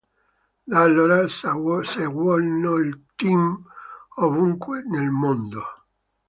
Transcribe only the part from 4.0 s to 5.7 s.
ovunque nel mondo.